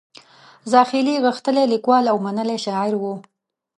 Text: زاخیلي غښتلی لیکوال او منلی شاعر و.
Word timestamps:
زاخیلي 0.71 1.15
غښتلی 1.25 1.63
لیکوال 1.73 2.05
او 2.11 2.17
منلی 2.25 2.57
شاعر 2.65 2.93
و. 2.97 3.03